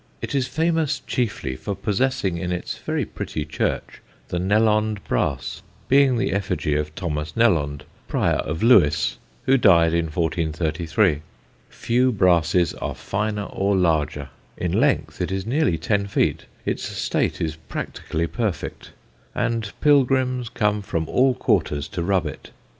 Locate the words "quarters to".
21.35-22.01